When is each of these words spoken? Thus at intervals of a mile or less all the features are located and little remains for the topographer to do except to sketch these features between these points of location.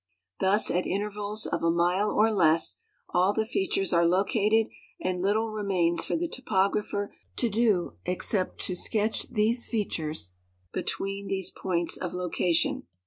Thus 0.39 0.71
at 0.71 0.87
intervals 0.87 1.45
of 1.45 1.61
a 1.61 1.69
mile 1.69 2.09
or 2.09 2.31
less 2.31 2.81
all 3.09 3.33
the 3.33 3.45
features 3.45 3.93
are 3.93 4.03
located 4.03 4.65
and 4.99 5.21
little 5.21 5.49
remains 5.51 6.05
for 6.07 6.15
the 6.15 6.27
topographer 6.27 7.13
to 7.35 7.49
do 7.51 7.97
except 8.03 8.57
to 8.61 8.73
sketch 8.73 9.29
these 9.31 9.67
features 9.67 10.33
between 10.73 11.27
these 11.27 11.51
points 11.51 11.97
of 11.97 12.15
location. 12.15 12.87